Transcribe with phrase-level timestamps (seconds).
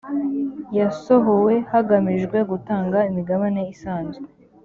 [0.77, 4.25] yasohowe hagamijwe gutanga imigabane isanzwe